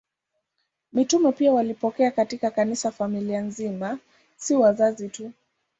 Mitume 0.93 1.31
pia 1.31 1.53
walipokea 1.53 2.11
katika 2.11 2.51
Kanisa 2.51 2.91
familia 2.91 3.41
nzima, 3.41 3.97
si 4.37 4.53
wazazi 4.55 5.09
tu. 5.09 5.31